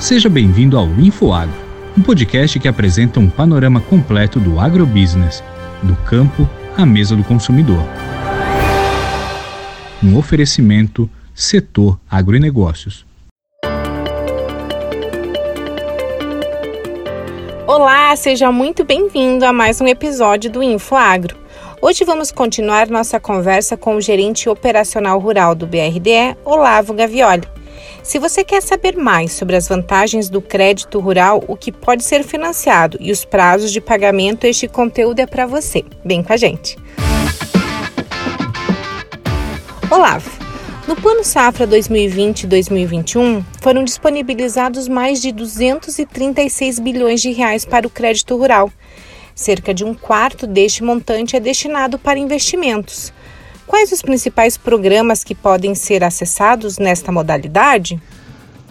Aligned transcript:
Seja 0.00 0.30
bem-vindo 0.30 0.78
ao 0.78 0.86
InfoAgro, 0.86 1.54
um 1.96 2.00
podcast 2.00 2.58
que 2.58 2.66
apresenta 2.66 3.20
um 3.20 3.28
panorama 3.28 3.82
completo 3.82 4.40
do 4.40 4.58
agrobusiness, 4.58 5.44
do 5.82 5.94
campo 5.94 6.48
à 6.74 6.86
mesa 6.86 7.14
do 7.14 7.22
consumidor. 7.22 7.84
Um 10.02 10.16
oferecimento 10.16 11.08
Setor 11.34 12.00
Agronegócios. 12.10 13.04
Olá, 17.66 18.16
seja 18.16 18.50
muito 18.50 18.82
bem-vindo 18.82 19.44
a 19.44 19.52
mais 19.52 19.82
um 19.82 19.86
episódio 19.86 20.50
do 20.50 20.62
InfoAgro. 20.62 21.36
Hoje 21.82 22.06
vamos 22.06 22.32
continuar 22.32 22.88
nossa 22.88 23.20
conversa 23.20 23.76
com 23.76 23.96
o 23.96 24.00
gerente 24.00 24.48
operacional 24.48 25.18
rural 25.18 25.54
do 25.54 25.66
BRDE, 25.66 26.38
Olavo 26.42 26.94
Gavioli. 26.94 27.59
Se 28.02 28.18
você 28.18 28.42
quer 28.44 28.62
saber 28.62 28.96
mais 28.96 29.32
sobre 29.32 29.56
as 29.56 29.68
vantagens 29.68 30.28
do 30.28 30.40
crédito 30.40 30.98
rural, 30.98 31.44
o 31.46 31.56
que 31.56 31.70
pode 31.70 32.04
ser 32.04 32.24
financiado 32.24 32.96
e 33.00 33.12
os 33.12 33.24
prazos 33.24 33.72
de 33.72 33.80
pagamento, 33.80 34.44
este 34.44 34.66
conteúdo 34.66 35.20
é 35.20 35.26
para 35.26 35.46
você. 35.46 35.84
Vem 36.04 36.22
com 36.22 36.32
a 36.32 36.36
gente. 36.36 36.76
Olavo, 39.90 40.30
no 40.86 40.96
Plano 40.96 41.22
Safra 41.22 41.66
2020-2021, 41.68 43.44
foram 43.60 43.84
disponibilizados 43.84 44.88
mais 44.88 45.20
de 45.20 45.30
236 45.30 46.78
bilhões 46.78 47.20
de 47.20 47.30
reais 47.32 47.64
para 47.64 47.86
o 47.86 47.90
crédito 47.90 48.36
rural. 48.36 48.72
Cerca 49.34 49.72
de 49.72 49.84
um 49.84 49.94
quarto 49.94 50.46
deste 50.46 50.82
montante 50.82 51.36
é 51.36 51.40
destinado 51.40 51.98
para 51.98 52.18
investimentos. 52.18 53.12
Quais 53.70 53.92
os 53.92 54.02
principais 54.02 54.56
programas 54.56 55.22
que 55.22 55.32
podem 55.32 55.76
ser 55.76 56.02
acessados 56.02 56.76
nesta 56.76 57.12
modalidade? 57.12 58.02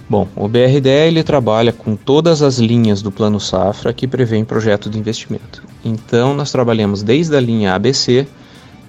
Bom, 0.09 0.27
o 0.35 0.45
BRDE 0.45 0.89
ele 0.89 1.23
trabalha 1.23 1.71
com 1.71 1.95
todas 1.95 2.41
as 2.41 2.57
linhas 2.57 3.01
do 3.01 3.09
Plano 3.09 3.39
Safra 3.39 3.93
que 3.93 4.05
prevêem 4.05 4.43
projeto 4.43 4.89
de 4.89 4.99
investimento. 4.99 5.63
Então, 5.85 6.33
nós 6.33 6.51
trabalhamos 6.51 7.01
desde 7.01 7.33
a 7.33 7.39
linha 7.39 7.75
ABC 7.75 8.27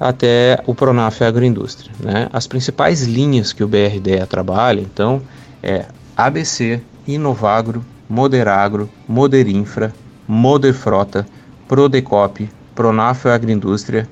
até 0.01 0.61
o 0.67 0.75
Pronaf 0.75 1.23
Agroindústria. 1.23 1.93
Né? 2.01 2.29
As 2.33 2.45
principais 2.45 3.07
linhas 3.07 3.53
que 3.53 3.63
o 3.63 3.69
BRDE 3.69 4.27
trabalha, 4.29 4.81
então, 4.81 5.23
é 5.63 5.85
ABC, 6.17 6.81
Inovagro, 7.07 7.85
Moderagro, 8.09 8.91
Moderinfra, 9.07 9.95
Moderfrota, 10.27 11.25
Prodecop, 11.69 12.51
Pronaf 12.75 13.27
Agroindústria 13.27 14.09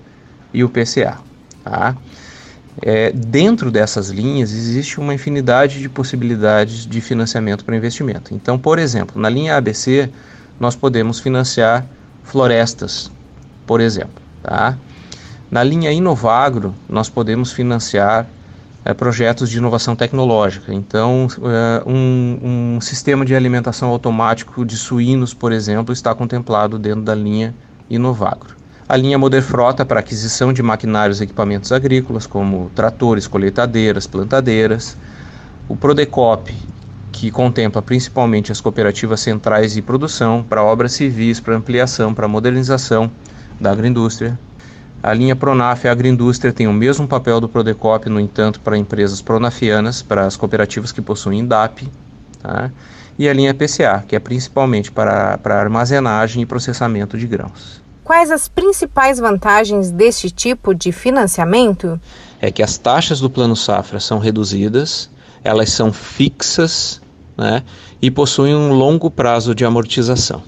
e 0.54 0.62
o 0.62 0.69
PCA. 0.69 1.26
Tá? 1.69 1.94
É, 2.80 3.12
dentro 3.12 3.70
dessas 3.70 4.08
linhas 4.08 4.52
existe 4.52 4.98
uma 4.98 5.12
infinidade 5.12 5.80
de 5.80 5.88
possibilidades 5.88 6.86
de 6.86 7.00
financiamento 7.00 7.64
para 7.64 7.77
investimento. 7.77 8.34
Então, 8.34 8.58
por 8.58 8.78
exemplo, 8.78 9.20
na 9.20 9.28
linha 9.28 9.56
ABC 9.56 10.08
nós 10.58 10.75
podemos 10.75 11.20
financiar 11.20 11.84
florestas, 12.22 13.10
por 13.66 13.80
exemplo. 13.80 14.22
Tá? 14.42 14.78
Na 15.50 15.62
linha 15.62 15.92
Inovagro 15.92 16.75
nós 16.88 17.10
podemos 17.10 17.52
financiar 17.52 18.27
é, 18.82 18.94
projetos 18.94 19.50
de 19.50 19.58
inovação 19.58 19.94
tecnológica. 19.94 20.72
Então, 20.72 21.27
é, 21.42 21.82
um, 21.86 22.77
um 22.77 22.80
sistema 22.80 23.27
de 23.27 23.34
alimentação 23.34 23.91
automático 23.91 24.64
de 24.64 24.77
suínos, 24.77 25.34
por 25.34 25.53
exemplo, 25.53 25.92
está 25.92 26.14
contemplado 26.14 26.78
dentro 26.78 27.03
da 27.03 27.14
linha 27.14 27.55
Inovagro 27.91 28.57
a 28.89 28.97
linha 28.97 29.19
Moderfrota 29.19 29.84
para 29.84 30.00
aquisição 30.00 30.50
de 30.50 30.62
maquinários 30.62 31.20
e 31.20 31.25
equipamentos 31.25 31.70
agrícolas, 31.72 32.27
como 32.27 32.70
tratores, 32.75 33.27
colheitadeiras, 33.27 34.06
plantadeiras, 34.06 34.97
o 35.69 35.77
Prodecop, 35.77 36.55
que 37.12 37.31
contempla 37.31 37.83
principalmente 37.83 38.50
as 38.50 38.62
cooperativas 38.62 39.20
centrais 39.20 39.75
de 39.75 39.83
produção 39.83 40.42
para 40.42 40.64
obras 40.64 40.92
civis, 40.92 41.39
para 41.39 41.55
ampliação, 41.55 42.14
para 42.14 42.27
modernização 42.27 43.11
da 43.61 43.72
agroindústria. 43.72 44.39
A 45.03 45.12
linha 45.12 45.37
Pronaf 45.37 45.87
a 45.87 45.93
agroindústria 45.93 46.50
tem 46.50 46.66
o 46.66 46.72
mesmo 46.72 47.06
papel 47.06 47.43
do 47.43 47.48
Prodecop, 47.48 48.09
no 48.09 48.19
entanto, 48.19 48.59
para 48.59 48.78
empresas 48.78 49.21
pronafianas, 49.21 50.00
para 50.00 50.25
as 50.25 50.34
cooperativas 50.34 50.93
que 50.93 51.03
possuem 51.03 51.47
DAP. 51.47 51.87
Tá? 52.43 52.71
E 53.19 53.28
a 53.28 53.34
linha 53.34 53.53
PCA, 53.53 54.03
que 54.09 54.16
é 54.16 54.19
principalmente 54.19 54.91
para, 54.91 55.37
para 55.37 55.60
armazenagem 55.60 56.43
e 56.43 56.47
processamento 56.47 57.19
de 57.19 57.27
grãos. 57.27 57.87
Quais 58.08 58.30
as 58.30 58.48
principais 58.48 59.19
vantagens 59.19 59.91
deste 59.91 60.30
tipo 60.30 60.74
de 60.74 60.92
financiamento? 60.92 62.00
É 62.41 62.50
que 62.50 62.62
as 62.62 62.78
taxas 62.78 63.20
do 63.20 63.28
Plano 63.28 63.54
Safra 63.54 64.00
são 64.00 64.19
reduzidas, 64.19 65.10
elas 65.44 65.69
são 65.69 65.92
fixas 65.92 67.02
né, 67.36 67.62
e 68.00 68.10
possuem 68.10 68.54
um 68.54 68.72
longo 68.72 69.10
prazo 69.10 69.54
de 69.54 69.62
amortização. 69.62 70.42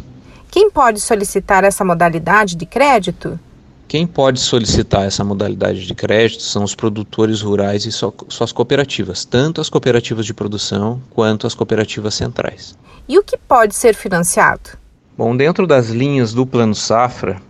Quem 0.51 0.71
pode 0.71 1.03
solicitar 1.03 1.63
essa 1.63 1.85
modalidade 1.85 2.57
de 2.57 2.65
crédito? 2.65 3.39
Quem 3.87 4.07
pode 4.07 4.41
solicitar 4.41 5.05
essa 5.05 5.23
modalidade 5.23 5.87
de 5.87 5.95
crédito 5.95 6.43
são 6.43 6.65
os 6.65 6.75
produtores 6.75 7.43
rurais 7.43 7.85
e 7.85 7.93
suas 7.93 8.53
cooperativas, 8.53 9.27
tanto 9.27 9.61
as 9.61 9.69
cooperativas 9.69 10.25
de 10.25 10.33
produção 10.33 10.99
quanto 11.11 11.47
as 11.47 11.55
cooperativas 11.55 12.15
centrais. 12.15 12.75
E 13.07 13.19
o 13.19 13.23
que 13.23 13.37
pode 13.37 13.75
ser 13.75 13.95
financiado? 13.95 14.81
Bom, 15.15 15.37
dentro 15.37 15.67
das 15.67 15.91
linhas 15.91 16.33
do 16.33 16.47
Plano 16.47 16.75
Safra, 16.75 17.50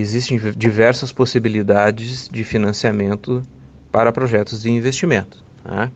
existem 0.00 0.38
diversas 0.54 1.10
possibilidades 1.10 2.28
de 2.28 2.44
financiamento 2.44 3.42
para 3.90 4.12
projetos 4.12 4.62
de 4.62 4.70
investimento. 4.70 5.42
Tá? 5.64 5.90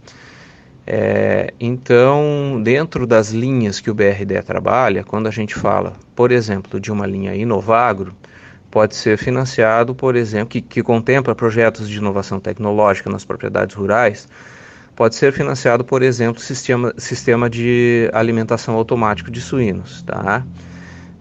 É, 0.87 1.53
então, 1.61 2.61
dentro 2.65 3.06
das 3.06 3.31
linhas 3.31 3.78
que 3.78 3.91
o 3.91 3.94
BRD 3.94 4.43
trabalha, 4.43 5.05
quando 5.05 5.27
a 5.27 5.31
gente 5.31 5.55
fala, 5.55 5.93
por 6.16 6.33
exemplo, 6.33 6.81
de 6.81 6.91
uma 6.91 7.06
linha 7.06 7.34
Inovagro, 7.34 8.15
pode 8.71 8.97
ser 8.97 9.19
financiado, 9.19 9.94
por 9.94 10.17
exemplo, 10.17 10.49
que, 10.49 10.62
que 10.62 10.82
contempla 10.82 11.34
projetos 11.34 11.88
de 11.88 11.99
inovação 11.99 12.41
tecnológica 12.41 13.11
nas 13.11 13.25
propriedades 13.25 13.77
rurais, 13.77 14.27
pode 14.97 15.15
ser 15.15 15.32
financiado, 15.32 15.84
por 15.84 16.03
exemplo, 16.03 16.41
sistema, 16.41 16.94
sistema 16.97 17.50
de 17.50 18.09
alimentação 18.12 18.75
automático 18.75 19.31
de 19.31 19.41
suínos. 19.41 20.03
Tá? 20.03 20.44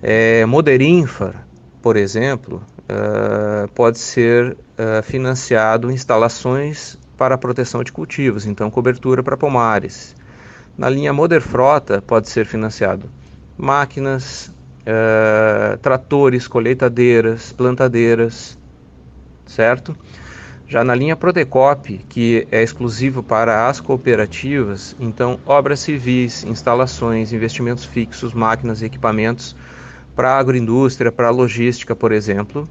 É, 0.01 0.45
Moderinfra 0.45 1.48
por 1.81 1.95
exemplo, 1.95 2.61
uh, 2.89 3.67
pode 3.69 3.99
ser 3.99 4.51
uh, 4.51 5.03
financiado 5.03 5.91
instalações 5.91 6.97
para 7.17 7.37
proteção 7.37 7.83
de 7.83 7.91
cultivos, 7.91 8.45
então 8.45 8.69
cobertura 8.69 9.23
para 9.23 9.37
pomares. 9.37 10.15
Na 10.77 10.89
linha 10.89 11.11
Moderfrota 11.13 12.01
pode 12.01 12.29
ser 12.29 12.45
financiado 12.45 13.09
máquinas, 13.57 14.47
uh, 14.47 15.77
tratores, 15.81 16.47
colheitadeiras, 16.47 17.51
plantadeiras, 17.51 18.57
certo? 19.45 19.95
Já 20.67 20.83
na 20.83 20.93
linha 20.93 21.15
Prodecop, 21.15 21.97
que 22.09 22.47
é 22.51 22.61
exclusivo 22.61 23.23
para 23.23 23.67
as 23.67 23.79
cooperativas, 23.79 24.95
então 24.99 25.39
obras 25.45 25.79
civis, 25.79 26.43
instalações, 26.43 27.33
investimentos 27.33 27.85
fixos, 27.85 28.33
máquinas 28.33 28.81
e 28.81 28.85
equipamentos 28.85 29.55
para 30.15 30.31
a 30.31 30.39
agroindústria, 30.39 31.11
para 31.11 31.27
a 31.27 31.31
logística, 31.31 31.95
por 31.95 32.11
exemplo. 32.11 32.69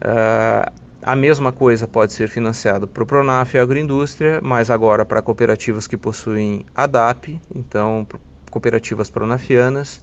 Uh, 0.00 0.72
a 1.02 1.16
mesma 1.16 1.50
coisa 1.50 1.88
pode 1.88 2.12
ser 2.12 2.28
financiada 2.28 2.86
para 2.86 3.02
o 3.02 3.06
Pronaf 3.06 3.54
e 3.54 3.58
a 3.58 3.62
agroindústria, 3.62 4.40
mas 4.40 4.70
agora 4.70 5.04
para 5.04 5.20
cooperativas 5.20 5.88
que 5.88 5.96
possuem 5.96 6.64
ADAP, 6.74 7.40
então 7.52 8.06
cooperativas 8.50 9.10
pronafianas, 9.10 10.00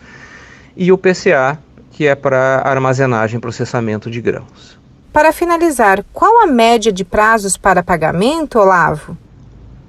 e 0.75 0.91
o 0.91 0.97
PCA, 0.97 1.57
que 1.91 2.05
é 2.05 2.15
para 2.15 2.61
armazenagem 2.65 3.37
e 3.37 3.41
processamento 3.41 4.11
de 4.11 4.19
grãos. 4.19 4.77
Para 5.13 5.31
finalizar, 5.31 6.03
qual 6.11 6.43
a 6.43 6.47
média 6.47 6.91
de 6.91 7.05
prazos 7.05 7.55
para 7.55 7.81
pagamento, 7.81 8.59
Olavo? 8.59 9.17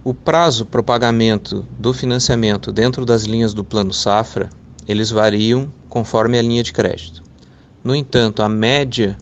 O 0.02 0.14
prazo 0.14 0.64
para 0.64 0.80
o 0.80 0.84
pagamento 0.84 1.66
do 1.78 1.92
financiamento 1.92 2.72
dentro 2.72 3.04
das 3.04 3.24
linhas 3.24 3.52
do 3.52 3.62
Plano 3.62 3.92
Safra 3.92 4.48
eles 4.86 5.10
variam 5.10 5.70
conforme 5.88 6.38
a 6.38 6.42
linha 6.42 6.62
de 6.62 6.72
crédito. 6.72 7.22
No 7.82 7.94
entanto, 7.94 8.42
a 8.42 8.48
média 8.48 9.16